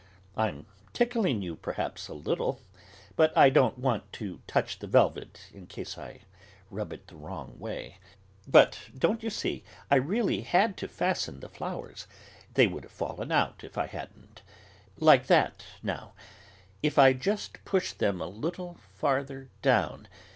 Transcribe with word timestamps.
I'm 0.35 0.65
tickling 0.93 1.43
you, 1.43 1.55
perhaps, 1.55 2.07
a 2.07 2.15
little; 2.15 2.59
but 3.15 3.37
I 3.37 3.51
don't 3.51 3.77
want 3.77 4.11
to 4.13 4.41
touch 4.47 4.79
the 4.79 4.87
velvet 4.87 5.41
in 5.53 5.67
case 5.67 5.95
I 5.95 6.21
rub 6.71 6.91
it 6.91 7.05
the 7.05 7.15
wrong 7.15 7.59
way. 7.59 7.99
But, 8.47 8.79
don't 8.97 9.21
you 9.21 9.29
see, 9.29 9.63
I 9.91 9.97
really 9.97 10.41
had 10.41 10.75
to 10.77 10.87
fasten 10.87 11.39
the 11.39 11.49
flowers; 11.49 12.07
they 12.55 12.65
would 12.65 12.81
have 12.81 12.91
fallen 12.91 13.31
out 13.31 13.63
if 13.63 13.77
I 13.77 13.85
hadn't. 13.85 14.41
Like 14.97 15.27
that, 15.27 15.63
now; 15.83 16.13
if 16.81 16.97
I 16.97 17.13
just 17.13 17.63
push 17.63 17.93
them 17.93 18.19
a 18.21 18.27
little 18.27 18.79
farther 18.95 19.49
down.... 19.61 20.07